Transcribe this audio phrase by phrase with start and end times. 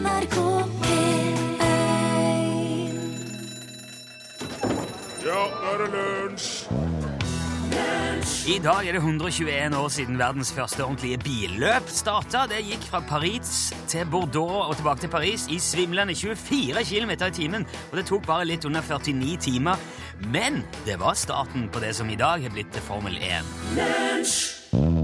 [0.00, 0.36] NRK
[0.80, 1.36] P1
[5.26, 6.50] Ja, nå er det lunsj!
[8.50, 12.46] I dag er det 121 år siden verdens første ordentlige billøp starta.
[12.50, 17.30] Det gikk fra Paris til Bordeaux og tilbake til Paris i svimlende 24 km i
[17.36, 17.66] timen.
[17.90, 19.76] Og det tok bare litt under 49 timer.
[20.32, 24.99] Men det var starten på det som i dag er blitt til Formel 1.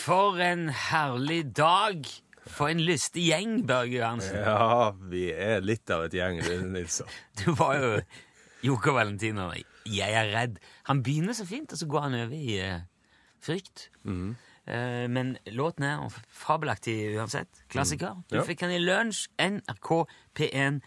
[0.00, 2.06] For en herlig dag!
[2.50, 4.38] For en lystig gjeng, Børge Johansen.
[4.40, 6.40] Ja, vi er litt av et gjeng,
[6.72, 7.10] Nilsson.
[7.40, 7.90] Du var jo
[8.64, 9.50] Joker Valentino.
[9.88, 10.56] Jeg er redd.
[10.88, 12.80] Han begynner så fint, og så går han over i uh,
[13.44, 13.86] frykt.
[14.04, 16.02] Eh, men låten er
[16.42, 17.62] fabelaktig uansett.
[17.72, 18.18] Klassiker.
[18.32, 18.44] Du Ja.
[18.48, 19.26] fikk den i lunsj.
[19.40, 19.92] NRK
[20.36, 20.80] P1.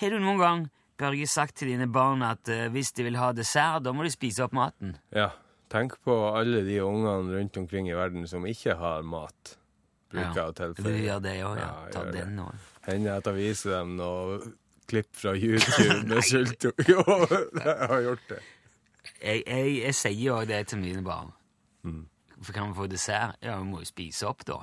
[0.00, 0.64] Har du noen gang,
[0.98, 4.12] Børge, sagt til dine barn at uh, hvis de vil ha dessert, da må de
[4.14, 4.96] spise opp maten?
[5.14, 5.30] Ja,
[5.72, 9.56] tenk på alle de ungene rundt omkring i verden som ikke har mat.
[10.08, 11.68] Bruker jeg å Du gjør det òg, ja.
[11.68, 12.68] Ja, Ta den òg.
[12.88, 14.38] Hender jeg viser dem noe
[14.88, 16.72] klipp fra YouTube med sulto.
[16.88, 18.38] Jo, jeg har gjort det.
[19.18, 21.34] Jeg, jeg, jeg sier jo det til mine barn.
[22.38, 23.36] For kan vi få dessert?
[23.42, 24.62] Ja, vi må jo spise opp, da.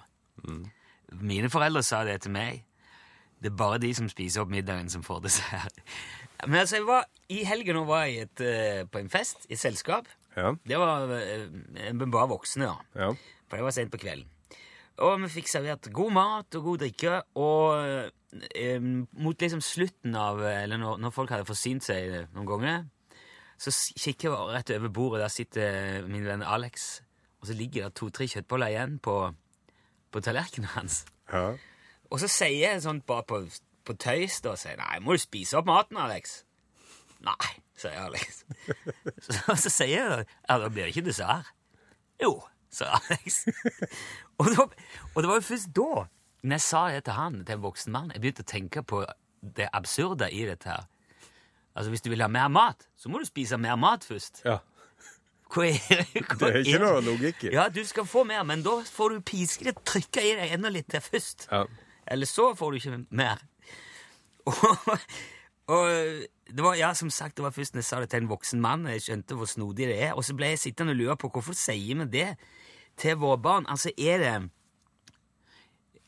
[1.22, 2.64] Mine foreldre sa det til meg.
[3.42, 5.82] Det er bare de som spiser opp middagen, som får dessert.
[6.48, 9.60] Men altså, jeg var, I helgen var jeg et, eh, på en fest, i et
[9.62, 10.08] selskap.
[10.36, 13.02] Ja, Det var eh, bare voksne, da.
[13.06, 13.12] ja.
[13.46, 14.28] For det var sent på kvelden.
[15.06, 20.40] Og vi fikk servert god mat og god drikke, og eh, mot liksom slutten av
[20.48, 22.86] Eller når, når folk hadde forsynt seg noen ganger,
[23.60, 27.02] så kikker jeg rett over bordet, der sitter min venn Alex,
[27.40, 29.16] og så ligger det to-tre kjøttboller igjen på,
[30.12, 31.04] på tallerkenen hans.
[31.32, 31.54] ja.
[32.14, 33.38] Og så sier jeg sånn bare på,
[33.88, 36.44] på tøys, da, sier nei, må du spise opp maten, Alex?
[37.26, 37.48] Nei,
[37.80, 38.44] sier Alex.
[39.26, 41.50] Så, så sier jeg, ja, da blir det ikke dessert.
[42.22, 42.38] Jo,
[42.72, 43.46] sa Alex.
[44.40, 44.66] og, da,
[45.14, 46.06] og det var jo først da,
[46.46, 49.02] når jeg sa det til han, til en voksen mann, jeg begynte å tenke på
[49.56, 50.86] det absurde i dette her.
[51.76, 54.46] Altså, hvis du vil ha mer mat, så må du spise mer mat først.
[54.48, 54.62] ja.
[55.56, 57.50] Hva er, hva Det er ikke noe logikk i.
[57.54, 60.72] Ja, du skal få mer, men da får du piske det, trykke i deg enda
[60.74, 61.46] litt til først.
[61.52, 61.60] Ja.
[62.12, 63.44] Eller så får du ikke mer.
[64.50, 64.58] Og,
[65.76, 68.30] og det var, ja, som sagt, det var først når jeg sa det til en
[68.30, 71.18] voksen mann, jeg skjønte hvor snodig det er, og så ble jeg sittende og lure
[71.18, 72.28] på hvorfor sier vi det
[73.02, 73.66] til våre barn?
[73.68, 74.36] Altså, er det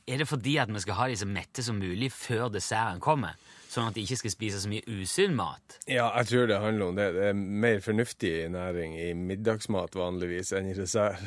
[0.07, 3.35] er det fordi at vi skal ha de så mette som mulig før desserten kommer?
[3.67, 5.81] Sånn at de ikke skal spise så mye usunn mat?
[5.89, 7.09] ja, jeg tror det handler om det.
[7.17, 11.19] Det er mer fornuftig næring i middagsmat vanligvis enn i dessert.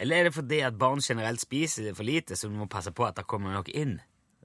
[0.00, 3.04] Eller er det fordi at barn generelt spiser for lite, så du må passe på
[3.04, 3.98] at det kommer noe inn?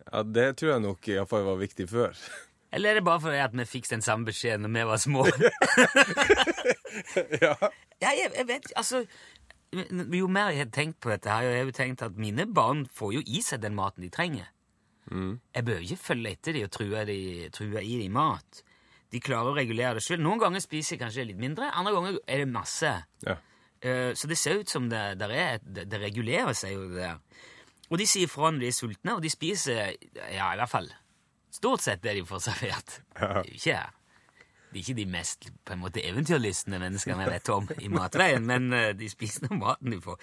[0.04, 2.20] Ja, Det tror jeg nok iallfall var viktig før.
[2.74, 5.24] Eller er det bare fordi at vi fikk den samme beskjeden når vi var små?
[7.44, 7.56] ja.
[8.02, 9.06] Ja, jeg, jeg vet Altså,
[10.14, 12.46] jo mer jeg har tenkt på dette, her, jo, jeg har jo tenkt at mine
[12.54, 14.52] barn får jo i seg den maten de trenger.
[15.08, 17.20] Jeg bør ikke følge etter dem og true, de,
[17.56, 18.64] true i dem mat.
[19.12, 20.20] De klarer å regulere det sjøl.
[20.20, 22.96] Noen ganger spiser jeg kanskje litt mindre, andre ganger er det masse.
[23.28, 23.38] ja.
[23.86, 26.98] Eh, så det ser ut som det, det, er, det, det regulerer seg jo, det
[26.98, 27.44] der.
[27.92, 29.94] Og de sier fra når de er sultne, og de spiser
[30.34, 30.90] ja, i hvert fall
[31.54, 33.00] stort sett det de får servert.
[33.16, 33.80] Det er jo ikke
[34.68, 38.44] de er ikke de mest på en måte eventyrlystne menneskene jeg vet om i matveien,
[38.46, 40.20] men eh, de spiser nå maten de får.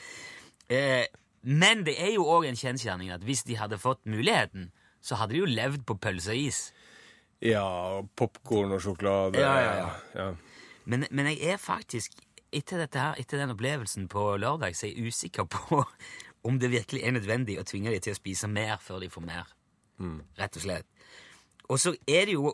[0.68, 1.06] Eh,
[1.48, 4.68] men det er jo òg en kjensgjerning at hvis de hadde fått muligheten,
[5.04, 6.60] så hadde de jo levd på pølse og is.
[7.44, 7.64] Ja,
[7.98, 9.40] og popkorn og sjokolade.
[9.40, 9.90] Ja, ja, ja.
[10.16, 10.28] ja.
[10.84, 12.16] Men, men jeg er faktisk,
[12.52, 15.82] etter, dette her, etter den opplevelsen på lørdag, så er jeg usikker på
[16.44, 19.24] om det virkelig er nødvendig å tvinge dem til å spise mer før de får
[19.24, 19.52] mer.
[20.38, 20.86] Rett og slett.
[21.68, 22.52] Og så er det jo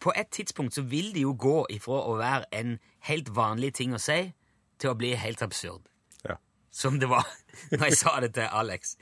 [0.00, 2.78] På et tidspunkt så vil det jo gå ifra å være en
[3.08, 4.32] helt vanlig ting å si,
[4.78, 5.80] til å bli helt absurd.
[6.28, 6.36] ja.
[6.70, 7.26] Som det var
[7.70, 8.96] når jeg sa det til Alex.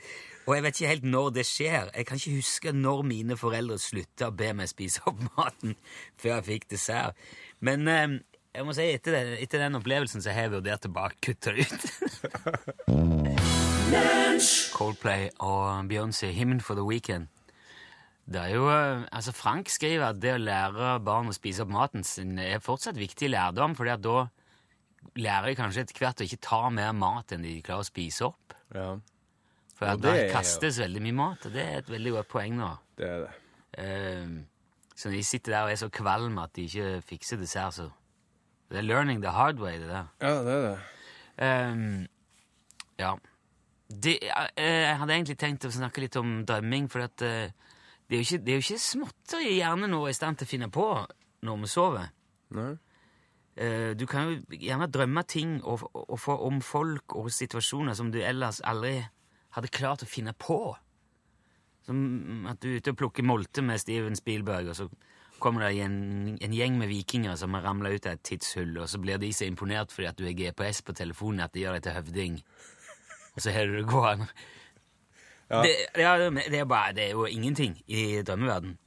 [0.47, 1.89] Og jeg vet ikke helt når det skjer.
[1.95, 5.75] Jeg kan ikke huske når mine foreldre slutta å be meg spise opp maten
[6.21, 7.15] før jeg fikk dessert.
[7.59, 8.07] Men eh,
[8.53, 11.51] jeg må si, etter, den, etter den opplevelsen så har jeg vurdert å bare kutte
[11.55, 11.81] det ut.
[14.73, 17.27] Coldplay og Beyoncé, 'Hymn for the Weekend'.
[18.25, 21.73] Det er jo, eh, altså Frank skriver at det å lære barn å spise opp
[21.73, 24.27] maten sin er fortsatt viktig lærdom, fordi at da
[25.19, 28.29] lærer de kanskje etter hvert å ikke ta mer mat enn de klarer å spise
[28.29, 28.53] opp.
[28.73, 28.93] ja.
[29.75, 32.53] For da at jo- kastes veldig mye mat, og det er et veldig godt poeng
[32.59, 32.67] nå.
[32.95, 33.31] Det er det.
[33.81, 34.27] Eh,
[34.95, 37.91] så når de sitter der og er så kvalm at de ikke fikser dessert, så
[38.69, 40.07] Det er learning the hard way, det der.
[40.21, 40.79] Ja, det er det.
[41.37, 42.07] Ehm,
[42.97, 43.15] ja.
[43.89, 47.21] De, uh, jeg hadde egentlig tenkt å snakke litt om drømming, for at,
[48.09, 50.87] det er jo ikke, ikke småtteri hjernen nå er i stand til å finne på
[51.43, 52.09] når vi sover.
[52.55, 52.71] Nei?
[53.55, 58.11] eh, Du kan jo gjerne drømme ting og, og og om folk og situasjoner som
[58.11, 58.99] du ellers aldri
[59.55, 60.75] hadde klart å finne på.
[61.85, 64.87] Som at du er ute og plukker molte med Steven Spielberg, og så
[65.43, 68.87] kommer det en, en gjeng med vikinger som har ramla ut av et tidshull, og
[68.87, 71.75] så blir de så imponert fordi at du har GPS på telefonen at de gjør
[71.75, 72.37] deg til høvding.
[73.35, 74.29] Og så har du det gående.
[75.61, 78.77] Det, ja, det, er bare, det er jo ingenting i drømmeverden.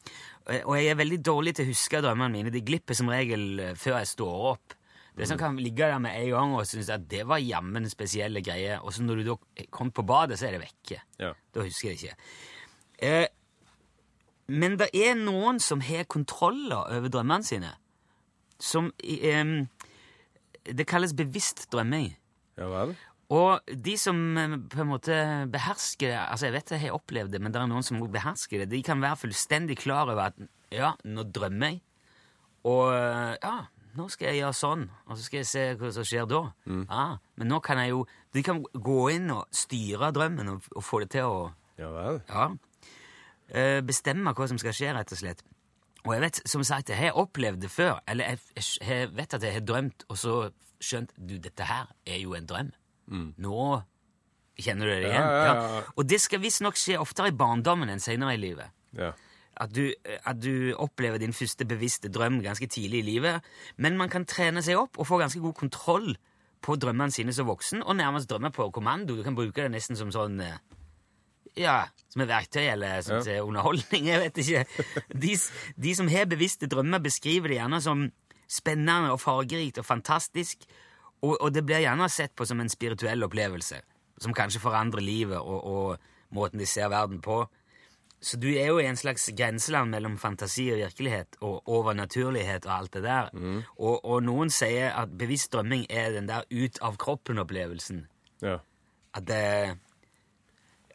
[0.47, 2.51] Og- Og jeg er veldig dårlig til å huske drømmene mine.
[2.51, 4.75] De glipper som regel eh, før jeg står opp.
[5.17, 8.43] Det som kan ligge der med en gang og synes at det var jammen spesielle
[8.45, 11.01] greier, og så når du da kom på badet, så er det vekke.
[11.19, 11.33] Ja.
[11.55, 12.17] Da husker jeg ikke.
[12.99, 13.27] Eh,
[14.49, 17.73] men det er noen som har kontroller over drømmene sine,
[18.61, 19.65] som eh,
[20.67, 22.13] Det kalles bevisst drømming.
[22.59, 22.95] Ja vel?
[23.35, 25.15] Og de som eh, på en måte
[25.51, 28.63] behersker det Altså, jeg vet jeg har opplevd det, men det er noen som behersker
[28.63, 28.71] det.
[28.71, 30.39] De kan være fullstendig klar over at
[30.75, 31.81] ja, nå drømmer jeg,
[32.67, 33.57] og eh, ja,
[33.97, 36.41] nå skal jeg gjøre sånn, og så skal jeg se hva som skjer da.
[36.69, 37.05] Ja,
[37.39, 41.01] men nå kan jeg jo De kan gå inn og styre drømmen og, og få
[41.05, 41.39] det til å
[41.81, 42.21] Ja vel?
[42.29, 42.49] ja,
[43.49, 45.43] eh, bestemme hva som skal skje, rett og slett.
[46.07, 49.43] Og jeg vet, som sagt, jeg har opplevd det før, eller jeg, jeg vet at
[49.43, 50.35] jeg har drømt, og så
[50.79, 52.71] skjønt du, dette her er jo en drøm.
[53.11, 53.83] Nå
[54.59, 55.27] kjenner du det igjen.
[55.29, 55.83] Ja, ja.
[55.97, 58.73] Og det skal visstnok skje oftere i barndommen enn senere i livet.
[58.97, 59.13] Ja.
[59.57, 59.87] At du,
[60.25, 63.45] at du opplever din første bevisste drøm ganske tidlig i livet.
[63.81, 66.11] Men man kan trene seg opp og få ganske god kontroll
[66.65, 69.15] på drømmene sine som voksen, og nærmest drømme på kommando.
[69.17, 70.57] Du kan bruke det nesten som sånn eh,
[71.57, 73.43] ja, som et verktøy eller som Ja.
[73.45, 74.09] underholdning.
[74.11, 74.65] Jeg vet ikke.
[75.15, 75.37] De,
[75.77, 78.07] de som har bevisste drømmer, beskriver det gjerne som
[78.49, 80.67] spennende og fargerikt og fantastisk,
[81.23, 83.79] og, og det blir gjerne sett på som en spirituell opplevelse,
[84.21, 87.45] som kanskje forandrer livet og, og måten de ser verden på.
[88.21, 92.73] Så du er jo i en slags grenseland mellom fantasi og virkelighet og overnaturlighet og
[92.79, 93.29] alt det der.
[93.77, 98.07] Og, og noen sier at bevisst drømming er den der ut av kroppen-opplevelsen.
[98.43, 98.59] Ja.
[99.15, 99.43] At det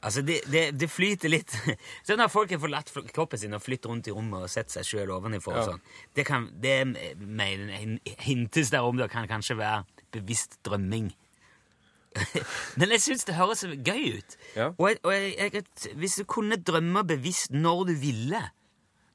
[0.01, 1.53] Altså, det, det, det flyter litt
[2.07, 4.88] Sånn når folk har forlatt kroppen sin og flyttet rundt i rommet og sett seg
[4.88, 5.83] sjøl ovenifra og sånn,
[6.17, 6.74] det, kan, det
[7.21, 11.11] mener, hin- hintes der om det kan kanskje være bevisst drømming.
[12.79, 14.35] Men jeg syns det høres gøy ut.
[14.55, 14.71] Ja.
[14.77, 18.41] Og, jeg, og jeg, jeg, hvis du kunne drømme bevisst når du ville,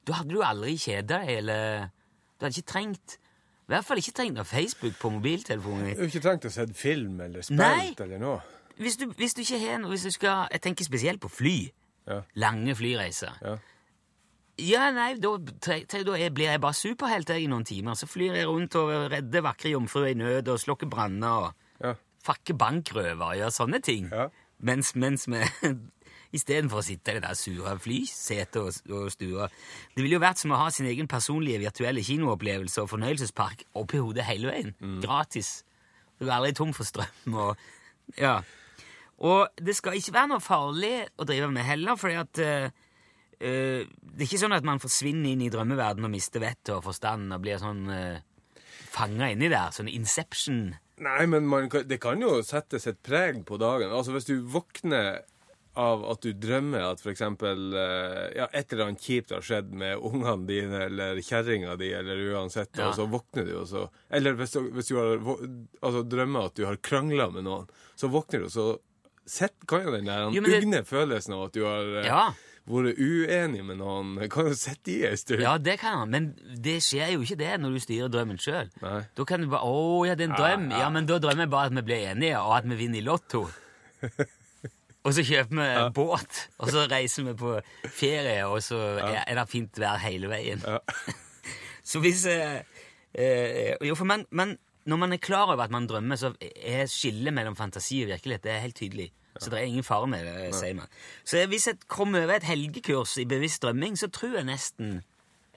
[0.07, 1.87] da hadde du aldri kjeda deg, eller
[2.37, 3.17] Du hadde ikke trengt
[3.67, 5.93] I hvert fall ikke trengt noe Facebook på mobiltelefonen.
[5.93, 8.37] Du har ikke trengt å se film eller spilt eller noe.
[8.77, 11.57] Hvis du, hvis du ikke har noe Hvis du skal Jeg tenker spesielt på fly.
[12.07, 12.21] Ja.
[12.39, 13.33] Lange flyreiser.
[13.43, 13.57] Ja.
[14.57, 15.75] Ja, nei, da, da
[16.17, 17.93] jeg, blir jeg bare superhelt i noen timer.
[17.99, 21.91] Så flyr jeg rundt og redder vakre jomfruer i nød og slukker branner og Ja.
[22.25, 24.09] fakker bankrøver og gjør sånne ting.
[24.11, 24.29] Ja.
[24.59, 25.43] Mens, mens vi
[26.35, 29.45] Istedenfor å sitte i det der sure flysetet og, og stua.
[29.95, 34.01] Det ville jo vært som å ha sin egen personlige virtuelle kinoopplevelse og fornøyelsespark oppi
[34.03, 34.73] hodet hele veien.
[35.05, 35.61] Gratis.
[36.19, 37.55] Du er aldri tom for strøm og
[38.19, 38.41] Ja.
[39.23, 42.43] Og det skal ikke være noe farlig å drive med heller, fordi at
[43.39, 46.75] eh, eh, Det er ikke sånn at man forsvinner inn i drømmeverdenen og mister vettet
[46.75, 48.19] og forstand og blir sånn uh,
[48.89, 49.71] fanga inni der.
[49.75, 50.75] Sånn Inception.
[50.97, 53.91] Nei, men man, det kan jo settes et preg på dagen.
[53.93, 55.19] Altså Hvis du våkner
[55.77, 57.21] av at du drømmer at f.eks.
[57.21, 62.71] Ja, et eller annet kjipt har skjedd med ungene dine eller kjerringa di, eller uansett,
[62.73, 62.89] Ja.
[62.89, 66.55] og så våkner du, og så Eller hvis du, hvis du har altså, drømmer at
[66.57, 68.67] du har krangla med noen, så våkner du, og så
[69.27, 72.25] sett, kan jo den der ugne følelsen av at du har eh, Ja.
[72.67, 75.43] Vært uenig med noen, kan jo sitte i en stund.
[75.43, 76.29] Ja, det kan han, men
[76.63, 78.71] det skjer jo ikke det når du styrer drømmen sjøl.
[78.81, 80.67] Da kan du bare 'Å, ja, det er en drøm'.
[80.75, 83.07] Ja, men da drømmer jeg bare at vi blir enige, og at vi vinner i
[83.07, 83.47] Lotto.
[85.07, 87.53] Og så kjøper vi båt, og så reiser vi på
[87.95, 90.59] ferie, og så er, er det fint vær hele veien.
[90.59, 90.81] Ja.
[91.89, 92.57] så hvis eh,
[93.15, 96.91] eh, Jo, for man, man, når man er klar over at man drømmer, så er
[96.91, 99.07] skillet mellom fantasi og virkelighet det er helt tydelig.
[99.39, 100.89] Så det er ingen fare med det, sier man.
[101.27, 105.01] Så hvis jeg kom over et helgekurs i bevisst drømming, så tror jeg nesten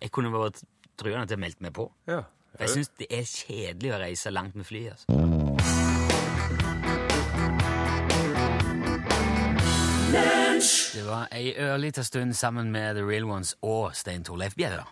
[0.01, 0.63] jeg kunne vært
[1.01, 1.91] truende til å melde meg på.
[2.09, 2.23] Ja.
[2.57, 4.87] For jeg syns det er kjedelig å reise langt med fly.
[4.93, 5.07] altså.
[10.91, 14.83] Det var ei ørlita stund sammen med The Real Ones og Stein Torleif Bjelle.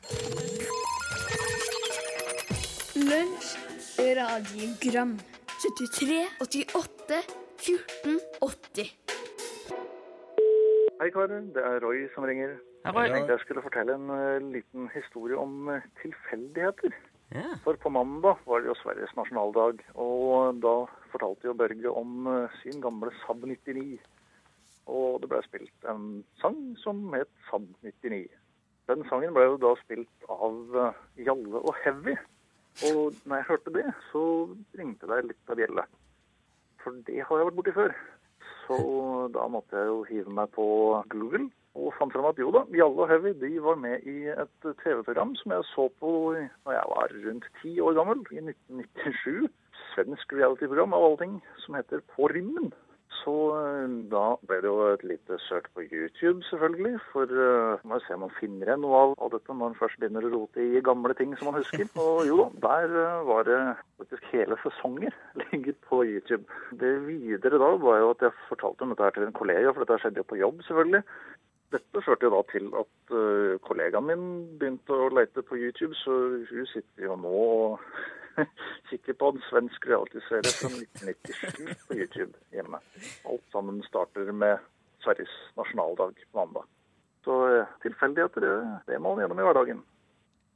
[2.97, 3.51] Lunsj,
[3.99, 5.19] radiogram
[5.59, 7.21] 73, 88,
[7.59, 8.91] 14, 80
[10.99, 12.57] Hei karer, det er Roy som ringer.
[12.85, 13.05] Hei, Roy.
[13.07, 16.95] Jeg tenkte jeg skulle fortelle en eh, liten historie om eh, tilfeldigheter.
[17.35, 17.57] Yeah.
[17.65, 20.75] For på mandag var det jo Sveriges nasjonaldag, og da
[21.13, 23.99] fortalte jo Børge om eh, sin gamle Saab 99.
[24.95, 26.09] Og det ble spilt en
[26.43, 28.25] sang som het Saab 99.
[28.91, 30.83] Den sangen ble jo da spilt av
[31.19, 32.15] Jalle og Heavy.
[32.91, 34.25] Og når jeg hørte det, så
[34.79, 35.91] ringte det litt av bjelle.
[36.89, 37.95] For det har jeg vært borti før.
[38.65, 38.77] Så
[39.35, 40.65] da måtte jeg jo hive meg på
[41.13, 44.69] Google og fant frem at jo da, Jalle og Heavy de var med i et
[44.81, 49.53] TV-program som jeg så på da jeg var rundt ti år gammel, i 1997.
[49.93, 52.73] Svensk reality-program av alle ting, som heter På rymmen.
[53.19, 56.99] Så eh, da ble det jo et lite søk på YouTube, selvfølgelig.
[57.13, 59.99] For uh, må se om man finner igjen noe av, av dette når man først
[60.01, 61.89] begynner å rote i gamle ting som man husker.
[62.05, 63.59] Og jo da, der uh, var det
[64.01, 66.45] faktisk hele sesonger ligget på YouTube.
[66.83, 69.85] Det videre da var jo at jeg fortalte om dette her til en kollega, for
[69.85, 71.03] dette skjedde jo på jobb, selvfølgelig.
[71.75, 74.29] Dette førte jo da til at uh, kollegaen min
[74.61, 77.91] begynte å lete på YouTube, så hun sitter jo nå og
[78.91, 82.81] kikker på en svensk realityserie fra 1997 på YouTube hjemme.
[83.29, 84.59] Alt sammen starter med
[85.05, 86.67] Sveriges nasjonaldag på mandag.
[87.25, 88.57] Så uh, tilfeldigheter, det,
[88.89, 89.85] det må man gjennom i hverdagen.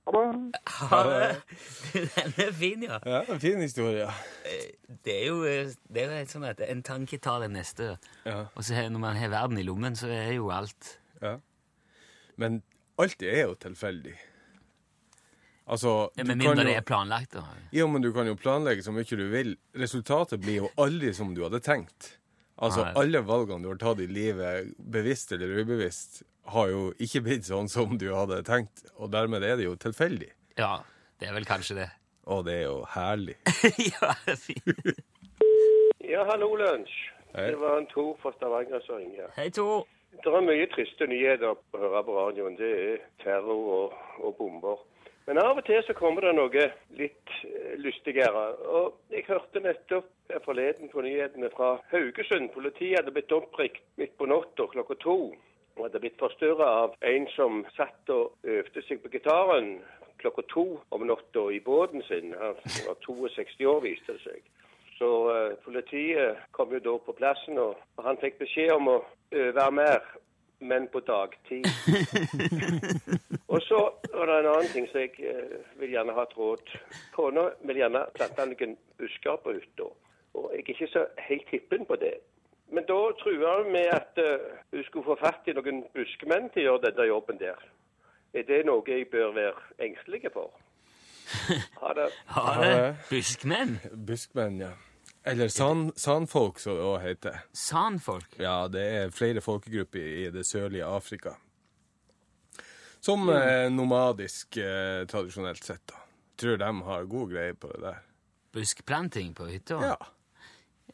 [0.04, 0.30] Ha det.
[0.90, 1.02] Ja,
[2.16, 2.98] Den er fin, ja.
[3.06, 4.08] Ja, en fin historie.
[5.04, 7.92] Det er jo eh, det er jo sånn at en tanke tar det neste.
[8.26, 8.48] Ja.
[8.56, 11.36] Og så når man har verden i lommen, så er jo alt Ja.
[12.36, 12.62] Men
[12.98, 14.16] alt er jo tilfeldig.
[15.68, 17.32] Altså ja, du Med kan mindre jo- det er planlagt.
[17.32, 17.44] da.
[17.72, 19.56] Ja, men du kan jo planlegge så mye du vil.
[19.78, 22.18] Resultatet blir jo aldri som du hadde tenkt.
[22.58, 22.92] Altså, Nei.
[23.00, 27.68] alle valgene du har tatt i livet, bevisst eller ubevisst, har jo ikke blitt sånn
[27.70, 30.30] som du hadde tenkt, og dermed er det jo tilfeldig.
[30.58, 30.80] Ja,
[31.18, 31.88] det er vel kanskje det.
[32.26, 33.34] Og det er jo herlig.
[33.92, 35.00] ja, det er fint.
[36.06, 36.92] Ja, hallo, lunsj.
[37.34, 39.30] Det var en Tor fra Stavanger som ringer.
[39.38, 39.86] Hei, Tor.
[40.12, 42.56] Det er mye triste nyheter å høre på radioen.
[42.58, 44.82] Det er terror og, og bomber.
[45.26, 46.66] Men av og til så kommer det noe
[46.98, 48.44] litt eh, lystigere.
[48.66, 50.10] Og jeg hørte nettopp
[50.46, 52.50] forleden på nyhetene fra Haugesund.
[52.54, 55.18] Politiet hadde blitt oppringt midt på natta klokka to.
[55.76, 59.76] Og hadde blitt forstyrra av en som satt og øvde seg på gitaren
[60.22, 62.34] klokka to om natta i båten sin.
[62.38, 64.42] Han var 62 år, viste det seg.
[64.98, 68.98] Så uh, politiet kom jo da på plassen, og, og han fikk beskjed om å
[69.34, 70.04] øve mer,
[70.62, 71.66] men på dagtid.
[73.52, 73.80] og så
[74.14, 76.74] var det en annen ting som jeg eh, vil gjerne ha et råd.
[77.16, 79.88] Kona vil gjerne plante noen busker på hytta,
[80.38, 82.14] og jeg er ikke så helt hippen på det.
[82.72, 86.62] Men da trua hun med at uh, hun skulle få fatt i noen buskmenn til
[86.62, 87.66] å gjøre denne jobben der.
[88.32, 90.54] Er det noe jeg bør være engstelig for?
[91.82, 92.08] Ha det.
[92.34, 92.72] Ha det
[93.10, 93.76] buskmenn?
[94.06, 94.72] Buskmenn, ja.
[95.24, 97.42] Eller san, sanfolk, som det òg heter.
[97.54, 98.38] Sanfolk?
[98.42, 101.36] Ja, det er flere folkegrupper i det sørlige Afrika.
[103.02, 106.00] Som eh, nomadisk, eh, tradisjonelt sett, da.
[106.38, 108.02] Tror de har god greie på det der.
[108.52, 109.78] Buskplanting på hytta?
[109.92, 109.96] Ja.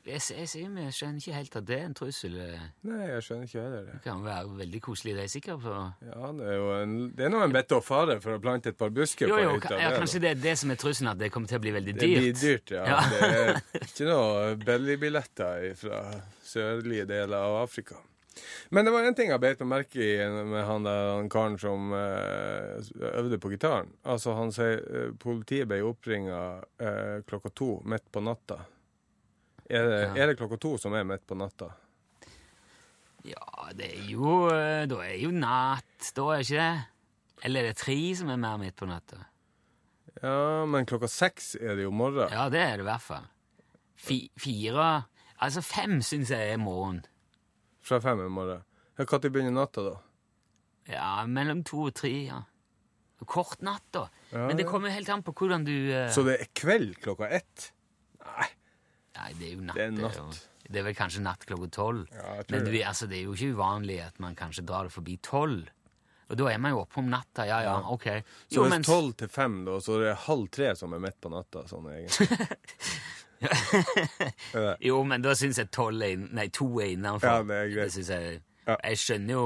[0.09, 2.37] Jeg, jeg, jeg, skjønner ikke helt at det er en trussel.
[2.88, 3.97] Nei, jeg skjønner ikke heller det.
[3.99, 5.75] Det kan være veldig koselig, det er jeg sikker på.
[6.07, 8.73] Ja, det er jo en, det er nå en bedt å fare for å plante
[8.73, 9.76] et par busker Jo, på hytta.
[9.76, 10.25] ja, det, kanskje da.
[10.25, 12.25] det er det som er trusselen, at det kommer til å bli veldig Det dyrt.
[12.25, 12.85] blir dyrt, ja.
[12.88, 13.00] Ja.
[13.12, 16.02] Det er ikke noe bellybilletter fra
[16.49, 18.00] sørlige deler av Afrika.
[18.71, 20.14] Men det var en ting jeg beit meg merke i
[20.47, 23.90] med han der han karen som eh, øvde på gitaren.
[24.09, 26.40] Altså, han sier eh, politiet ble oppringa
[26.78, 28.62] eh, klokka to midt på natta.
[29.68, 31.68] Er det, er det klokka to som er midt på natta?
[33.28, 36.87] Ja, det er jo eh, Da er jo natt, da er det ikke det?
[37.44, 39.20] Eller er det tre som er mer midt på natta?
[40.22, 42.32] Ja, men klokka seks er det jo morgen.
[42.32, 43.28] Ja, det er det i hvert fall.
[43.98, 44.88] Fi, fire
[45.38, 47.04] Altså fem syns jeg er morgen.
[47.84, 48.64] Fra fem er morgen.
[48.98, 49.96] Ja, Når begynner natta, da?
[50.90, 52.40] Ja, mellom to og tre, ja.
[53.28, 54.08] Kort natt, da.
[54.32, 56.08] Ja, Men det kommer helt an på hvordan du uh...
[56.10, 57.70] Så det er kveld klokka ett?
[58.25, 58.48] Nei.
[59.18, 59.76] Nei, det er jo natt.
[59.78, 60.44] Det er natt.
[60.68, 62.06] Det er vel kanskje natt klokka tolv.
[62.12, 62.82] Ja, Men du, det.
[62.84, 65.68] altså, det er jo ikke uvanlig at man kanskje drar det forbi tolv.
[66.28, 67.46] Og da er man jo oppe om natta.
[67.48, 68.04] Ja, ja, ok.
[68.52, 71.16] Så hvis mens- tolv til fem, da, så er det halv tre som er midt
[71.25, 72.28] på natta, sånn egentlig.
[73.40, 74.76] Er?
[74.82, 77.28] Jo, men da syns jeg tolv er Nei, to er innenfor.
[77.30, 77.92] Ja, det er greit.
[77.94, 78.76] synes jeg Ja.
[78.84, 79.44] Jeg skjønner jo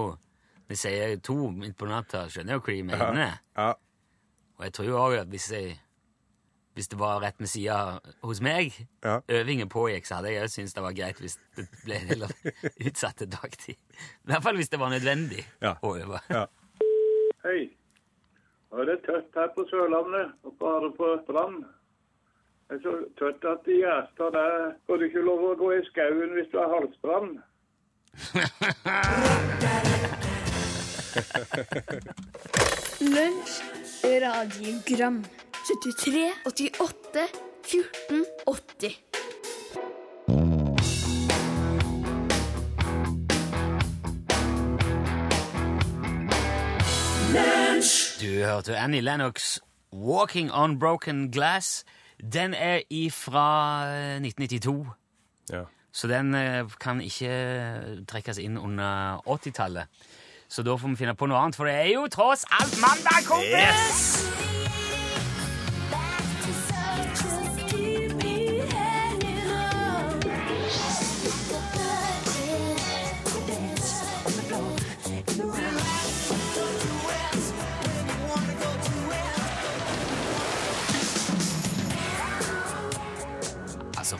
[0.73, 3.39] jeg sier to midt på natta, skjønner jo hva de mener.
[3.59, 3.67] Ja.
[4.57, 5.75] Og jeg tror jo òg at hvis jeg
[6.75, 8.73] hvis det var rett med sida hos meg,
[9.05, 9.19] Ja.
[9.29, 12.33] øvingen pågikk, så hadde jeg òg syntes det var greit hvis det ble heller
[12.89, 13.77] utsatt til dagtid.
[13.77, 15.75] I hvert fall hvis det var nødvendig Ja.
[15.83, 16.21] å øve.
[16.31, 16.47] Ja.
[17.45, 17.71] Hei.
[18.73, 21.65] Nå er det tørt her på Sørlandet og bare på Strand.
[22.71, 25.83] Det er så tørt at i Gjerstad der får du ikke lov å gå i
[25.91, 27.35] skauen hvis du har halsbrann.
[33.01, 33.63] Lunsj,
[34.23, 35.25] radiogram
[35.65, 37.29] 73, 88,
[37.63, 40.03] 14, 80
[48.21, 49.59] Du hørte Annie Lennox
[49.93, 51.85] 'Walking On Broken Glass'.
[52.33, 54.87] Den er ifra eh, 1992,
[55.53, 55.63] Ja.
[55.93, 59.85] så den eh, kan ikke trekkes inn under 80-tallet.
[60.49, 63.27] Så da får vi finne på noe annet, for det er jo tross alt mandag,
[63.27, 63.53] kompis!
[63.59, 64.42] Altså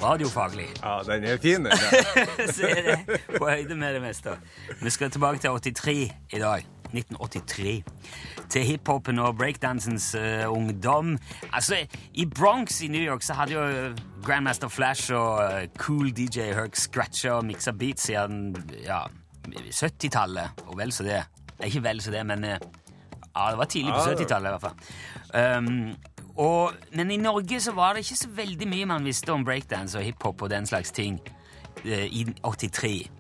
[0.03, 0.69] radiofaglig.
[0.83, 1.73] ja, den er fin, den.
[2.57, 4.37] så er det på høyde med det meste.
[4.83, 6.67] Vi skal tilbake til 83 i dag.
[6.93, 7.85] 1983.
[8.51, 11.19] Til hiphopen og breakdansens uh, ungdom.
[11.53, 11.77] Altså,
[12.15, 16.53] I Bronx i New York så hadde jo eh, Grandmaster Flash og uh, Cool DJ
[16.53, 19.05] Herc scratcha og miksa beats siden ja,
[19.49, 21.23] 70-tallet, og vel så det.
[21.65, 22.59] Ikke vel så det, men uh,
[23.33, 24.77] ja, det var tidlig på 70-tallet i hvert fall.
[25.33, 25.95] Um,
[26.37, 29.99] og, men i Norge så var det ikke så veldig mye man visste om breakdance
[29.99, 31.19] og hiphop og den slags ting
[31.85, 33.11] eh, i 83.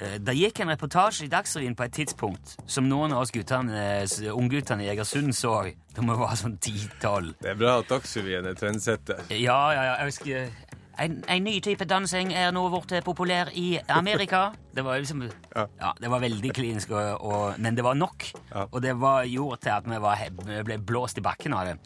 [0.00, 3.82] Eh, Det gikk en reportasje i Dagsrevyen på et tidspunkt som noen av oss guttene,
[4.02, 5.54] eh, ungguttene i Egersund så
[5.96, 7.34] da vi var sånn 10-12.
[7.40, 9.22] Det er bra at Dagsrevyen er trendsetter.
[9.32, 10.50] Ja, ja, ja, jeg husker
[10.98, 14.50] en, en ny type dansing er nå blitt populær i Amerika.
[14.76, 15.62] Det var liksom Ja.
[15.80, 18.26] Ja, det var veldig klinisk, og, og, men det var nok.
[18.50, 18.66] Ja.
[18.70, 21.76] Og det var gjort til at vi, var, vi ble blåst i bakken av det.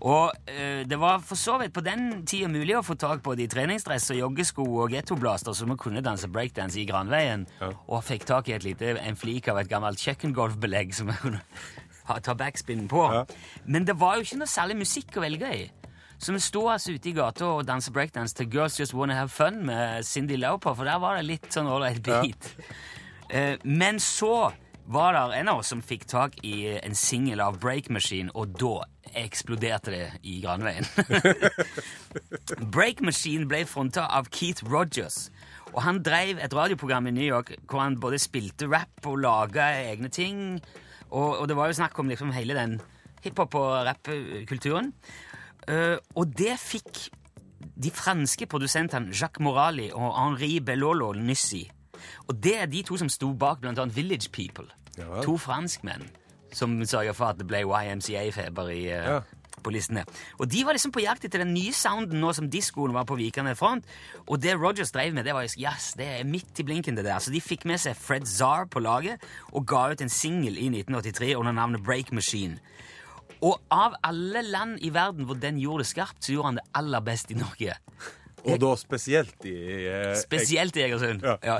[0.00, 3.36] Og uh, det var for så vidt på den tida mulig å få tak på
[3.38, 7.70] de treningsdress og joggesko og gettoblaster så vi kunne danse breakdance i Granveien, Ja.
[7.86, 11.44] og fikk tak i et lite, en flik av et gammelt kjøkkengolfbelegg som vi kunne
[12.26, 13.06] ta backspin på.
[13.14, 13.22] Ja.
[13.70, 15.62] Men det var jo ikke noe særlig musikk å velge i.
[16.22, 19.32] Så vi sto altså ute i gata og dansa breakdance til Girls Just Wanna Have
[19.32, 22.52] Fun med Cindy Lauper, for der var det litt sånn ålreit beat.
[23.32, 24.52] Eh, men så
[24.86, 28.54] var det en av oss som fikk tak i en singel av Break Machine, og
[28.54, 28.84] da
[29.18, 30.86] eksploderte det i Granveien.
[32.76, 35.26] Break Machine ble fronta av Keith Rogers.
[35.72, 39.72] Og han drev et radioprogram i New York hvor han både spilte rap og laga
[39.88, 40.60] egne ting.
[41.10, 42.78] Og, og det var jo snakk om liksom hele den
[43.26, 44.94] hiphop- og rappkulturen.
[45.68, 47.08] Eh, og det fikk
[47.82, 51.62] de franske produsentene Jacques Morali og Henri Bellolo nyss i.
[52.28, 54.66] Og det er de to som sto bak annet Village People.
[54.98, 55.22] Ja.
[55.24, 56.08] To franskmenn
[56.52, 59.20] som sørga for at det ble YMCA-feber i, eh, Ja.
[59.62, 60.04] på listene.
[60.40, 63.16] Og de var liksom på jakt etter den nye sounden nå som diskoen var på
[63.16, 63.84] vikende front.
[64.26, 67.04] Og det Rogers drev med, det var jo yes, det er midt i blinken, det
[67.04, 67.18] der.
[67.18, 69.22] Så de fikk med seg Fred Czar på laget
[69.52, 72.58] og ga ut en singel i 1983 under navnet Break Machine.
[73.40, 76.66] Og av alle land i verden hvor den gjorde det skarpt, så gjorde han det
[76.78, 77.78] aller best i Norge.
[78.42, 81.22] Og da spesielt i eh, Spesielt i Egersund.
[81.22, 81.36] Ja.
[81.46, 81.58] Ja.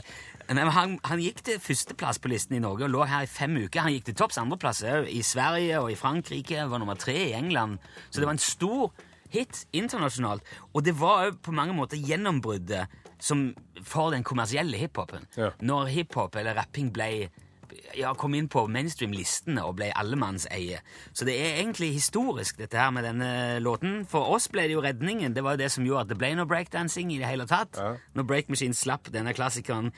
[0.50, 3.54] Men han, han gikk til førsteplass på listen i Norge og lå her i fem
[3.62, 3.84] uker.
[3.86, 6.66] Han gikk til topps andreplass i Sverige og i Frankrike.
[6.68, 7.78] Var nummer tre i England.
[8.10, 8.90] Så det var en stor
[9.32, 10.44] hit internasjonalt.
[10.74, 12.90] Og det var òg på mange måter gjennombruddet
[13.22, 13.52] som
[13.86, 15.24] for den kommersielle hiphopen.
[15.38, 15.52] Ja.
[15.62, 17.30] Når hiphop eller rapping ble
[17.98, 20.80] ja, kom inn på mainstream-listene og ble allemannseie.
[21.12, 24.02] Så det er egentlig historisk, dette her med denne låten.
[24.08, 25.34] For oss ble det jo redningen.
[25.36, 27.78] Det var jo det som gjorde at det ble noe breakdancing i det hele tatt.
[27.78, 27.94] Ja.
[28.16, 29.92] Når Break Machine slapp denne klassikeren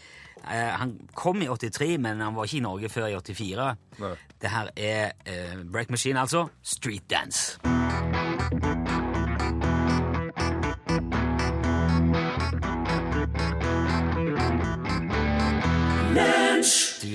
[0.45, 3.71] eh, Han kom i 83, men han var ikke i Norge før i 84.
[4.03, 4.15] Nei.
[4.41, 6.49] Det her er eh, Break Machine, altså.
[6.63, 7.59] Street Dance.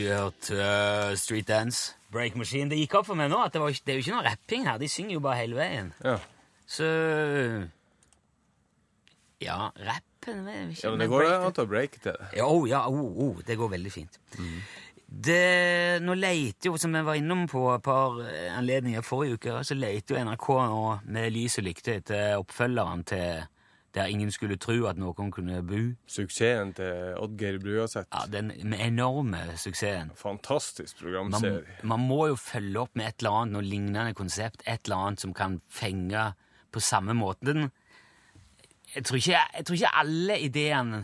[0.09, 2.69] Du uh, eh, Street Dance, Break Machine.
[2.71, 4.65] Det gikk opp for meg nå at det, var, det er jo ikke noe rapping
[4.65, 4.79] her.
[4.81, 5.91] De synger jo bare hele veien.
[6.05, 6.17] Ja.
[6.69, 6.87] Så
[9.39, 12.29] Ja, rappen jo ikke ja, men det går break- an å breake til det.
[12.39, 14.19] ja, oh, ja, oh, oh, det går veldig fint.
[15.09, 19.61] Det, nå leter jo, som jeg var innom på et par eh, anledninger forrige uke,
[19.65, 23.47] så leter jo NRK nå med lys og lykte etter oppfølgeren til
[23.99, 25.79] Der ingen skulle tro at noen kunne bo.
[26.07, 28.07] Suksessen til Oddgeir Bruaseth.
[28.13, 30.13] Ja, Den enorme suksessen.
[30.15, 31.65] Fantastisk programserie.
[31.83, 35.19] man må jo følge opp med et eller annet, noe lignende konsept, et eller annet
[35.19, 36.29] som kan fenge
[36.71, 37.71] på samme måten.
[38.95, 41.01] Jeg tror ikke, jeg tror ikke alle ideene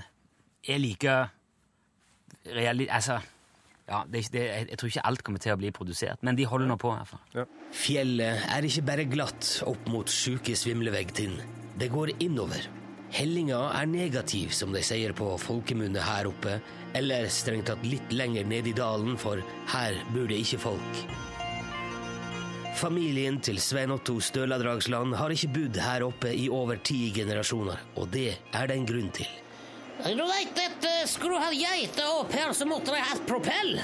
[0.67, 1.17] er like
[2.55, 2.87] reali...
[2.87, 3.19] Altså,
[3.89, 6.39] ja, det er ikke, det, jeg, tror ikke alt kommer til å bli produsert, men
[6.39, 7.51] de holder nå på i hvert fall.
[7.75, 11.37] Fjellet er ikke bare glatt opp mot sjuke svimleveggtind.
[11.75, 12.84] Det går innover.
[13.15, 16.57] Hellinga er negativ, som de sier på folkemunne her oppe,
[16.99, 19.39] eller strengt tatt litt lenger ned i dalen, for
[19.71, 20.99] her bor det ikke folk.
[22.75, 28.11] Familien til Svein Otto Støladragsland har ikke bodd her oppe i over ti generasjoner, og
[28.11, 29.31] det er det en grunn til.
[30.03, 33.77] Du vet at eh, skulle du ha geiter opp her, så måtte de hatt propell.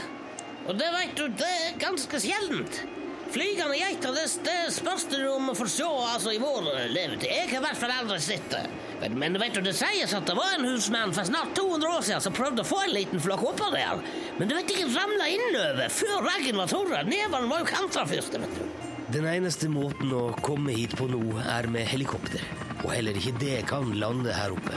[0.67, 2.83] Og det vet du, det er ganske sjeldent.
[3.31, 7.29] Flygende geiter, det, det spørs det om å få se altså, i vår levetid.
[7.31, 8.65] Jeg har i hvert fall aldri sett det.
[9.01, 12.03] Men, men vet du, det sies at det var en husmann for snart 200 år
[12.09, 14.03] siden som prøvde å få en liten flokk oppå der.
[14.37, 17.05] Men du vet ikke, ramla innover før raggen var torra.
[17.07, 18.35] Nevene var jo kantra først.
[18.35, 18.87] vet du.
[19.11, 22.43] Den eneste måten å komme hit på nå, er med helikopter.
[22.81, 24.75] Og heller ikke det kan lande her oppe.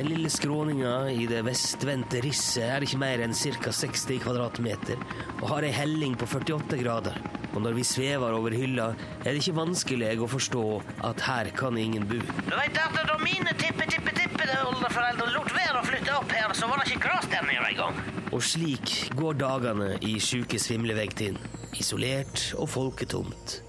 [0.00, 3.68] Den lille skråninga i det vestvendte risset er ikke mer enn ca.
[3.68, 4.96] 60 kvadratmeter
[5.42, 7.18] og har ei helling på 48 grader.
[7.50, 8.86] Og når vi svever over hylla,
[9.20, 10.64] er det ikke vanskelig å forstå
[11.10, 12.16] at her kan ingen bo.
[12.16, 16.94] Du vet at Da mine tippe-tippe-tippe-oldeforeldre lot være å flytte opp her, så var det
[16.94, 18.00] ikke gress der nede engang.
[18.32, 21.36] Og slik går dagene i sjuke svimlevegtind.
[21.76, 23.60] Isolert og folketomt.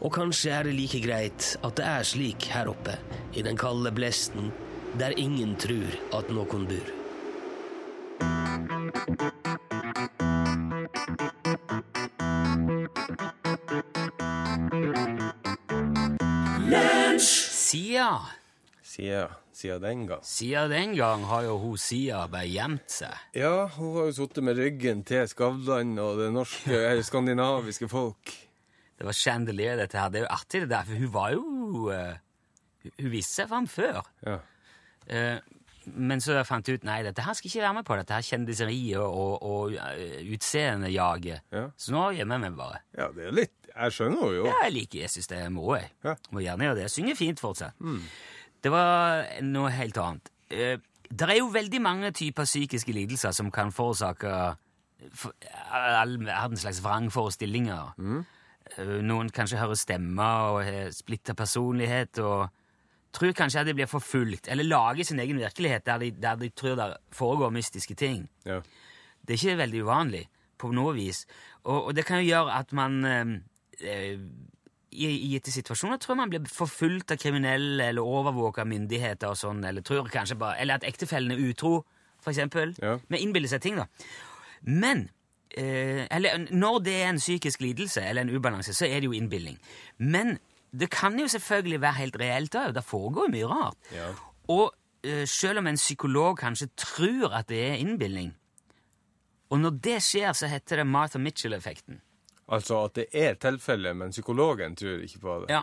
[0.00, 2.96] Og kanskje er det like greit at det er slik her oppe,
[3.36, 4.54] i den kalde blesten,
[4.98, 6.88] der ingen tror at noen bor.
[17.18, 18.20] Sia.
[18.82, 20.22] Siden, Sia den gang.
[20.24, 23.14] Siden den gang har jo hun Sia bare gjemt seg.
[23.36, 28.32] Ja, hun har jo sittet med ryggen til Skavlan og det norske, skandinaviske folk.
[28.96, 30.12] Det var chandelier, dette her.
[30.12, 31.42] Det er jo artig, det der, for hun var jo
[31.90, 32.14] uh,
[32.86, 34.02] hun- Hun viste seg fram før.
[34.24, 34.36] Ja.
[35.08, 35.38] Eh,
[35.86, 37.96] men så fant jeg ut nei, dette her skal ikke være med på.
[38.00, 41.44] Dette her kjendiseriet og, og uh, utseendejaget.
[41.54, 41.68] Ja.
[41.78, 42.80] Så nå gjemmer jeg meg bare.
[42.98, 44.46] ja, det er litt Jeg skjønner jo.
[44.48, 45.90] Ja, jeg liker Jeg syns det må jeg.
[46.04, 46.16] Ja.
[46.34, 46.84] Må gjerne gjøre det.
[46.88, 47.78] Jeg synger fint fortsatt.
[48.66, 50.30] Det var noe helt annet.
[50.50, 54.32] Eh, det er jo veldig mange typer psykiske lidelser som kan forårsake
[55.14, 55.36] for-
[55.70, 57.92] all verdens slags vrangforestillinger.
[58.00, 58.24] Mm.
[59.06, 62.48] Noen kanskje hører stemmer og har splitta personlighet og
[63.14, 66.50] tror kanskje at de blir forfulgt, eller lager sin egen virkelighet der de, der de
[66.50, 68.26] tror det foregår mystiske ting.
[68.44, 68.60] Ja.
[69.22, 70.26] Det er ikke veldig uvanlig
[70.58, 71.24] på noe vis.
[71.64, 73.32] Og, og det kan jo gjøre at man eh,
[73.80, 74.20] eh,
[74.96, 79.40] i, i gitte situasjoner tror man blir forfulgt av kriminelle eller overvåket av myndigheter og
[79.40, 81.80] sånn, eller tror kanskje bare, eller at ektefellen er utro,
[82.22, 82.72] for eksempel.
[82.82, 82.96] Ja.
[83.12, 83.86] Men innbiller seg ting, da.
[84.66, 85.08] Men
[85.50, 89.16] eh, eller når det er en psykisk lidelse eller en ubalanse, så er det jo
[89.16, 89.58] innbilning.
[89.98, 90.38] Men
[90.80, 92.74] det kan jo selvfølgelig være helt reelt òg.
[92.76, 93.78] Det foregår jo mye rart.
[93.94, 94.10] Ja.
[94.52, 94.66] Og
[95.06, 98.34] uh, selv om en psykolog kanskje tror at det er innbilning,
[99.50, 102.00] og når det skjer, så heter det Martha Mitchell-effekten.
[102.48, 105.54] Altså at det er tilfellet, men psykologen tror ikke på det.
[105.54, 105.62] Ja.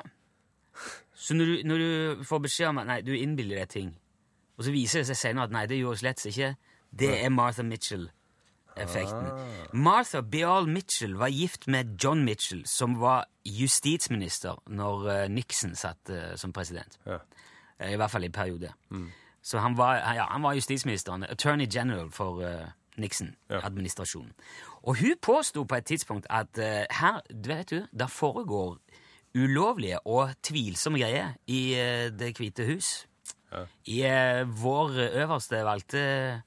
[1.13, 3.93] Så når du, når du får beskjed om at nei, du innbiller deg ting,
[4.58, 6.56] og så viser det seg senere at nei, det gjorde slett ikke,
[6.99, 7.63] det er Martha
[8.77, 9.27] Mitchell-effekten.
[9.73, 16.09] Martha Beall Mitchell var gift med John Mitchell, som var justisminister når eh, Nixon satt
[16.09, 16.99] eh, som president.
[17.05, 17.19] Ja.
[17.79, 18.73] Eh, I hvert fall i periode.
[19.41, 22.39] Så han var, ja, han var justisministeren, attorney general for
[22.97, 24.31] Nixon-administrasjonen.
[24.83, 26.63] Og hun påsto på et tidspunkt at uh,
[26.99, 28.77] her, du vet du, det foregår
[29.36, 33.07] ulovlige og tvilsomme greier i uh, Det hvite hus.
[33.86, 34.01] I
[34.47, 36.41] vår øverste valgte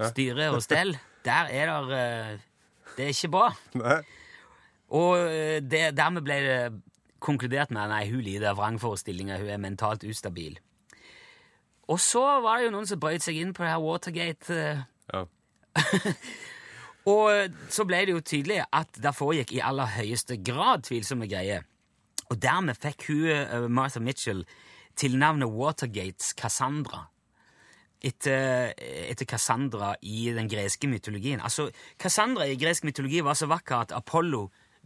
[0.00, 2.42] styre og stell, der er det eh,
[2.96, 3.48] Det er ikke bra.
[3.80, 3.96] Nei?
[4.94, 6.58] Og eh, det, dermed ble det
[7.24, 10.58] konkludert med nei, hun lider av vrangforestillinger, hun er mentalt ustabil.
[11.88, 14.54] Og så var det jo noen som brøt seg inn på det her Watergate.
[14.54, 15.24] eh, Ja.
[17.10, 21.64] og så ble det jo tydelig at det foregikk i aller høyeste grad tvilsomme greier.
[22.30, 24.44] Og dermed fikk hun, Martha Mitchell,
[24.96, 27.08] tilnavnet Watergates Cassandra.
[28.04, 28.74] Etter,
[29.08, 31.40] etter Cassandra i den greske mytologien.
[31.40, 34.42] Altså, Cassandra i gresk mytologi var så vakker at Apollo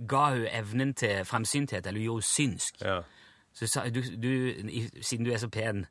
[0.08, 2.78] ga hun evnen til fremsynthet, eller gjorde henne synsk.
[2.84, 3.00] Ja.
[3.58, 4.30] Så du, du,
[5.02, 5.86] siden du er så pen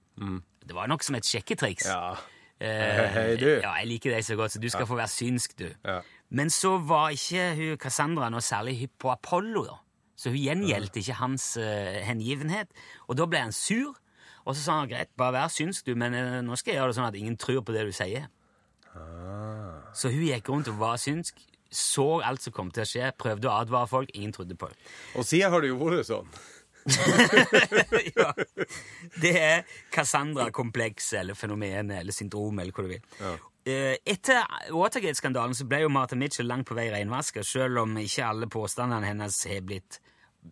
[0.63, 1.89] Det var nok som et sjekketriks.
[1.91, 2.15] ja.
[2.61, 3.49] Hei, Hei, du.
[3.61, 5.67] Ja, jeg liker deg så godt, så du skal få være synsk, du.
[5.85, 5.99] Ja.
[6.33, 9.77] Men så var ikke hun Cassandra noe særlig hypp på Apollo, da.
[10.17, 12.73] Så hun gjengjeldte ikke hans uh, hengivenhet.
[13.05, 13.93] Og da ble han sur,
[14.47, 16.93] og så sa han greit, bare vær synsk, du, men eh, nå skal jeg gjøre
[16.93, 18.29] det sånn at ingen tror på det du sier.
[19.97, 21.39] Så hun gikk rundt og var synsk,
[21.73, 24.77] så alt som kom til å skje, prøvde å advare folk, ingen trodde på det.
[25.19, 26.29] Og siden har det jo vært sånn.
[28.15, 28.31] ja.
[29.19, 33.01] Det er Cassandra-komplekset eller fenomenet eller syndrom eller hva du vil.
[33.67, 38.29] Eh, Etter Watergate-skandalen så ble jo Martha Mitchell langt på vei renvaska, selv om ikke
[38.29, 39.99] alle påstandene hennes har blitt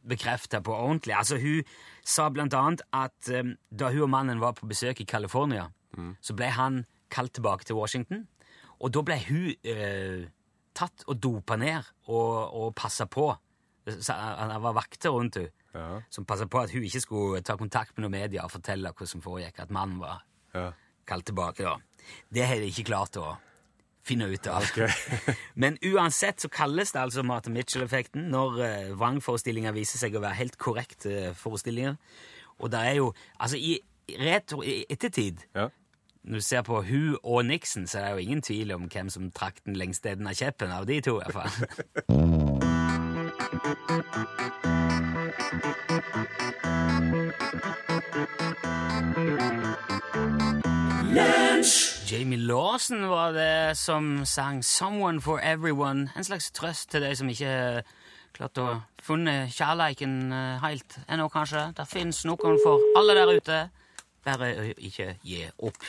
[0.04, 1.14] bekrefta på ordentlig.
[1.16, 1.64] Altså, Hun
[2.04, 5.70] sa blant annet at um, da hun og mannen var på besøk i California,
[6.22, 8.28] så ble han kalt tilbake til Washington,
[8.84, 10.26] og da ble hun uh,
[10.76, 13.30] tatt og dopa ned og, og passa på.
[13.88, 16.00] Så, han han var vakter rundt henne Ja.
[16.10, 19.06] som passa på at hun ikke skulle ta kontakt med noen media og fortelle hva
[19.08, 20.22] som foregikk, at mannen var
[20.54, 20.72] Ja.
[21.06, 21.64] kalt tilbake.
[21.64, 21.76] da.
[22.34, 23.38] Det har de ikke klart å
[24.06, 24.64] finne ut av.
[25.62, 30.40] Men uansett så kalles det altså Martha Mitchell-effekten når eh, vrangforestillinger viser seg å være
[30.42, 31.98] helt korrekte eh, forestillinger.
[32.62, 33.80] Og det er jo Altså, i
[34.22, 35.70] retro, i ettertid Ja.
[36.26, 39.10] Når du ser på Hu og Nixon, så er det jo ingen tvil om hvem
[39.14, 41.54] som trakk den lengste enden av kjeppen av de to, i hvert fall.
[52.12, 56.18] Jamie Lawson var det som sang 'Someone for Everyone'.
[56.18, 57.84] En slags trøst til de som ikke
[58.34, 61.74] klarte å funne kjærleiken eh, helt ennå, kanskje.
[61.78, 63.70] Det fins noen for alle der ute.
[64.26, 65.84] Bare ikke gi opp.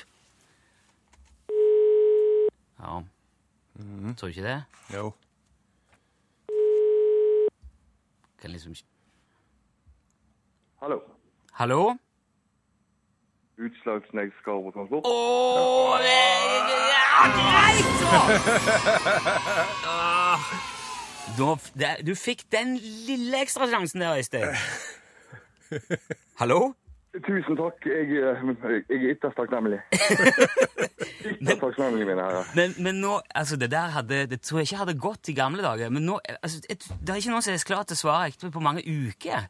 [2.80, 3.00] Ja
[4.16, 4.64] Tror du ikke det?
[4.94, 5.12] Jo.
[8.40, 8.88] Kan liksom ikke-
[10.80, 11.00] Hallo.
[11.52, 11.98] Hallo?
[13.56, 15.06] Utslagsnes Skarv og Transport.
[15.08, 18.18] Å, ja, greit, så!
[19.92, 20.48] Åh.
[21.38, 22.76] Da det- Du fikk den
[23.08, 24.52] lille ekstrasjansen der, Øystein.
[26.40, 26.74] Hallo?
[27.26, 27.80] Tusen takk.
[27.88, 28.44] Jeg, eh,
[28.92, 29.80] jeg er ytterst takknemlig.
[31.32, 32.44] Ytterst takknemlig, mine herrer.
[32.58, 35.64] Men, men nå, altså det der hadde, det tror jeg ikke hadde gått i gamle
[35.64, 35.88] dager.
[35.90, 38.52] Men nå, altså, et, det er ikke noen som er klar til å svare ekte
[38.52, 39.48] på mange uker.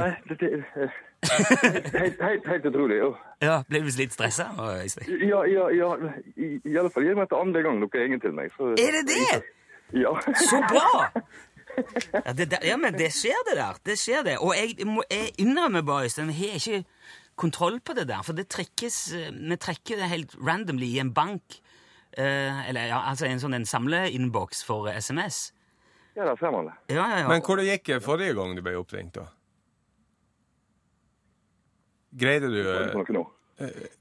[0.00, 0.96] Nei, dette er eh,
[2.00, 2.98] helt, helt, helt utrolig.
[2.98, 3.12] jo.
[3.42, 4.48] Ja, Ble du litt stressa?
[4.56, 5.90] Ja, ja, ja.
[6.36, 8.50] I, i alle fall gir meg til andre gang dere ringer til meg.
[8.56, 9.42] Så, Er det det?
[10.02, 10.12] Ja.
[10.48, 11.08] Så bra!
[12.12, 13.78] Ja, det, ja, men det skjer, det der.
[13.86, 14.34] Det skjer, det.
[14.44, 16.82] Og jeg, må, jeg innrømmer bare, Øystein, jeg har ikke
[17.40, 18.20] kontroll på det der.
[18.26, 21.56] For det trekkes eh, Vi trekker det helt randomly i en bank.
[22.12, 25.54] Eh, eller ja, altså en sånn en samleinnboks for SMS.
[26.12, 26.74] ja, der ser man det.
[26.92, 27.28] Ja, ja, ja.
[27.32, 29.24] Men hvor det gikk det forrige gang du ble oppringt, da?
[32.12, 33.24] Greide du det eh, nå?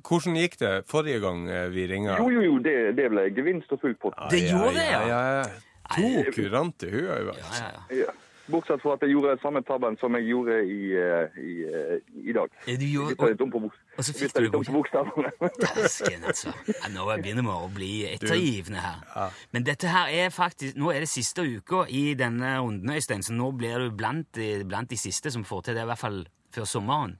[0.08, 2.18] Hvordan gikk det forrige gang eh, vi ringa?
[2.20, 4.18] Jo, jo, jo, det, det ble gevinst og full pott.
[4.32, 5.04] Det gjorde det, ja.
[5.08, 5.46] ja, ja.
[5.92, 7.48] To kurante hun har jo vært.
[7.60, 8.04] ja, ja.
[8.06, 8.18] Ja.
[8.52, 12.00] Bortsett fra at jeg gjorde samme tabben som jeg gjorde i, eh, i, eh,
[12.32, 12.50] i dag.
[12.66, 15.32] Eh, Du gjorde, Bytta litt om på, og så fikk du litt om på bokstavene.
[15.62, 16.52] Dæsken, altså.
[16.74, 19.32] Ja, nå begynner vi å bli ettergivende her.
[19.54, 23.36] Men dette her er faktisk Nå er det siste uka i denne runden, Øystein, så
[23.38, 26.68] nå blir du blant, blant de siste som får til det, i hvert fall før
[26.68, 27.16] sommeren.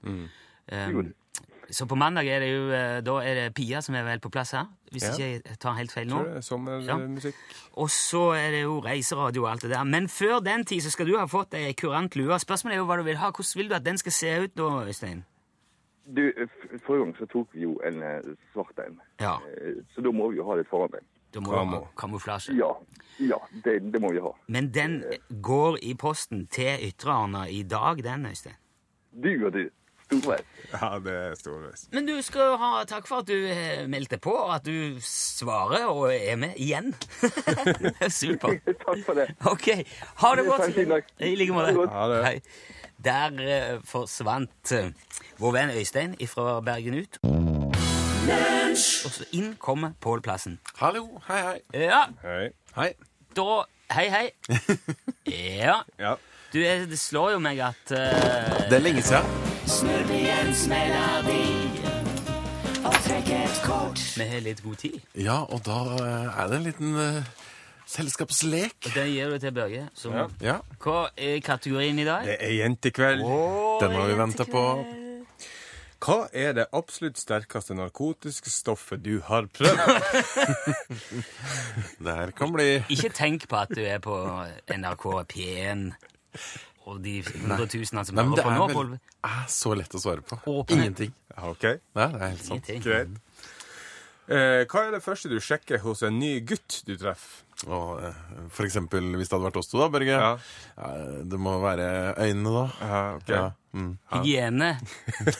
[0.70, 1.12] Um,
[1.72, 4.28] så på mandag er det jo eh, Da er det Pia som er vel på
[4.30, 5.12] plass her, hvis Ja.
[5.14, 6.20] ikke jeg tar helt feil nå.
[6.44, 7.34] Sommermusikk.
[7.80, 9.84] Og så er det jo reiseradio og alt det der.
[9.84, 12.38] Men før den tid så skal du ha fått ei kurant lue.
[12.38, 13.30] Spørsmålet er jo hva du vil ha.
[13.32, 15.24] Hvordan vil du at den skal se ut da, Øystein?
[16.06, 16.22] Du,
[16.84, 18.20] forrige gang så tok vi jo en eh,
[18.52, 19.00] svart en.
[19.20, 19.36] Ja,
[19.94, 21.04] Så da må vi jo ha litt forandring.
[21.32, 22.52] da må ha kamuflasje.
[22.58, 22.72] Ja,
[23.18, 24.32] ja det, det må vi ha.
[24.48, 25.02] Men den
[25.42, 28.58] går i posten til Ytre-Arna i dag, den, Øystein.
[29.12, 29.70] Du og du.
[30.72, 31.86] Ja, det er storveis.
[31.92, 35.88] Men du skal ha takk for at du eh, meldte på, og at du svarer
[35.90, 36.92] og er med igjen.
[38.08, 38.56] Super.
[38.86, 39.28] Takk for det.
[39.48, 39.68] Ok,
[40.22, 40.78] ha det godt.
[41.20, 41.74] I like måte.
[41.92, 42.22] Ha det.
[42.24, 42.40] Hei.
[43.02, 44.92] Der eh, forsvant eh,
[45.42, 47.18] vår venn Øystein fra Bergen ut.
[47.22, 50.60] Og så inn kommer Pål Plassen.
[50.80, 51.58] Hallo, hei, hei.
[51.88, 52.50] Ja, Hei.
[52.78, 52.92] Hei.
[53.36, 54.30] da Hei, hei.
[55.58, 55.82] Ja.
[55.98, 56.16] Ja.
[56.52, 59.41] Du, det slår jo meg at uh, Det er lenge siden.
[64.16, 64.98] Vi har litt god tid.
[65.18, 67.22] Ja, og da eh, er det en liten uh,
[67.90, 68.76] selskapslek.
[68.86, 69.84] Og Den gir du til Børge.
[69.94, 70.26] Som, Ja.
[70.40, 72.26] Ja, Hva er kategorien i dag?
[72.26, 73.22] Det er jentekveld.
[73.82, 74.64] den har vi venta på.
[76.02, 79.78] Hva er det absolutt sterkeste narkotiske stoffet du har prøvd?
[82.02, 84.16] Det her kan bli Ikke tenk på at du er på
[84.66, 85.92] NRK P1
[86.86, 88.66] og de hundretusenene som Nei, men hører det på er nå.
[88.66, 88.94] vel Pål.
[89.30, 90.38] er så lett å svare på.
[90.50, 90.76] Åpne.
[90.78, 91.12] Ingenting.
[91.38, 91.62] OK,
[91.94, 92.68] Nei, det er helt sant.
[92.68, 92.82] Ingenting.
[92.82, 93.18] greit.
[94.32, 97.42] Eh, hva er det første du sjekker hos en ny gutt du treffer?
[97.68, 98.20] Og, eh,
[98.50, 100.16] for eksempel hvis det hadde vært oss to, da, Børge.
[100.18, 100.36] Ja.
[101.24, 102.64] Det må være øynene, da.
[102.80, 103.36] Ja, okay.
[103.36, 103.50] Ja.
[103.72, 103.92] Mm.
[104.12, 104.74] Hygiene.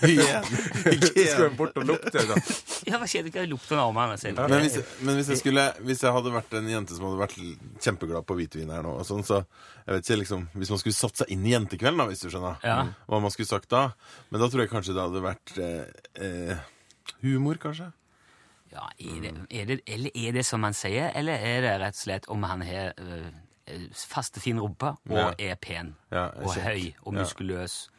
[0.08, 2.36] Skal vi bort og lukte, da?
[2.88, 3.30] Ja, hva skjedde?
[3.34, 4.40] Hva lukter av meg selv.
[4.48, 7.36] Men, hvis, men hvis jeg skulle Hvis jeg hadde vært en jente som hadde vært
[7.84, 9.42] kjempeglad på hvitvin her nå, og sånn, så
[9.84, 12.30] jeg vet ikke, liksom Hvis man skulle satt seg inn i jentekvelden, da, hvis du
[12.32, 12.78] skjønner, Ja.
[13.06, 13.90] hva man skulle sagt da
[14.30, 15.84] Men da tror jeg kanskje det hadde vært eh,
[16.22, 16.62] eh,
[17.22, 17.92] humor, kanskje.
[18.72, 21.94] Ja, er det, er det, eller er det som han sier, eller er det rett
[21.98, 23.30] og slett om han har øh,
[23.94, 25.32] faste, fin rumpe og Ja.
[25.38, 26.64] er pen Ja, og kjekk.
[26.64, 27.18] høy og Ja.
[27.20, 27.90] muskuløs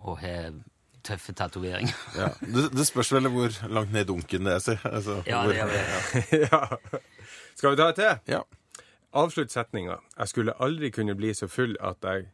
[0.00, 0.52] og har
[1.02, 1.94] tøffe tatoveringer?
[2.16, 2.28] Ja.
[2.40, 4.58] Det, det spørs vel hvor langt ned i dunken det er.
[4.58, 4.76] si.
[4.84, 6.48] altså, Ja, hvor, det gjør det.
[6.52, 6.60] ja.
[7.56, 8.18] Skal vi ta et til?
[8.34, 8.40] Ja.
[9.16, 9.96] Avslutt setninga.
[10.18, 12.26] Jeg skulle aldri kunne bli så full at jeg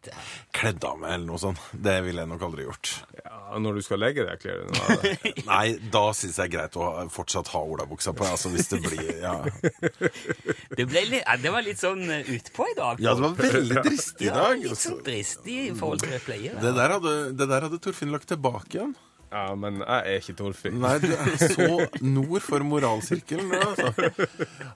[0.00, 0.44] Dette jeg.
[0.56, 1.58] kledd av meg, eller noe sånt.
[1.76, 2.90] Det ville jeg nok aldri gjort.
[3.20, 5.26] Ja, når du skal legge deg, kler du deg av.
[5.50, 8.24] Nei, da syns jeg det er greit å fortsatt ha olabuksa på.
[8.24, 9.34] Altså hvis det blir Ja,
[10.80, 13.00] Det, litt, det var litt sånn eh, utpå i dag.
[13.04, 14.64] ja det var veldig dristig i Ja, dag.
[14.64, 16.58] litt sånn dristig i forhold til det jeg pleier.
[16.64, 18.96] Det der hadde, det der hadde Torfinn lagt tilbake igjen.
[19.30, 20.80] Ja, men jeg er ikke Torfinn.
[20.82, 21.66] Nei, du er så
[22.02, 23.52] nord for moralsirkelen.
[23.54, 23.92] Altså.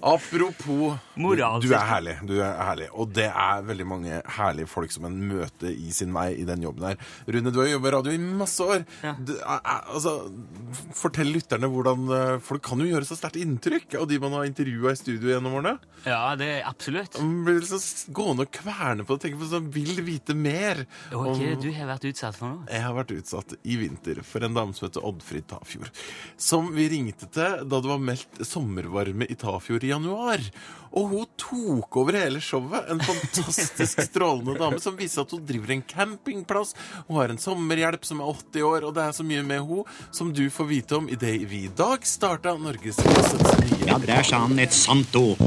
[0.04, 1.32] Apropos du,
[1.64, 2.14] du er herlig.
[2.28, 2.86] Du er herlig.
[2.94, 6.62] Og det er veldig mange herlige folk som en møter i sin vei i den
[6.64, 7.00] jobben her.
[7.26, 8.84] Rune, du har jobbet i radio i masse år.
[9.26, 10.14] Du, er- er- altså,
[10.94, 14.34] fortell lytterne hvordan Folk For det kan jo gjøre så sterkt inntrykk av de man
[14.38, 15.74] har intervjua i studio gjennom årene.
[16.06, 17.18] Ja, det er absolutt.
[17.20, 20.84] Man blir liksom gående og kverne på det, Tenker på sånn, vil vite mer.
[21.12, 22.62] Og hva om- du har vært utsatt for nå?
[22.70, 25.90] jeg har vært utsatt i vinter for en dame som heter Oddfrid Tafjord.
[26.36, 30.42] Som vi ringte til da det var meldt sommervarme i Tafjord i januar.
[30.94, 32.86] Og hun tok over hele showet.
[32.90, 36.74] En fantastisk strålende dame som viser at hun driver en campingplass.
[37.08, 39.82] Hun har en sommerhjelp som er 80 år, og det er så mye med hun
[40.14, 44.26] som du får vite om idet vi i dag starta Norges nye Ja, der er
[44.26, 45.40] sann et sant ord.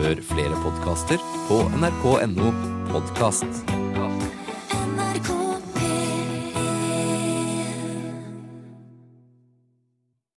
[0.00, 2.54] Hør flere podkaster på nrk.no
[2.92, 3.89] podkast.